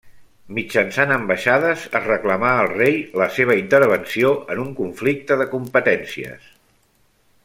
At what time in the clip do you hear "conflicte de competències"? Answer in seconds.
4.83-6.53